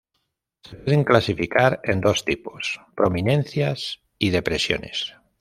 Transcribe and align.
Se 0.63 0.77
pueden 0.77 1.03
clasificar 1.03 1.79
en 1.83 2.01
dos 2.01 2.25
tipos: 2.25 2.81
prominencias 2.95 4.01
y 4.17 4.31
depresiones. 4.31 5.13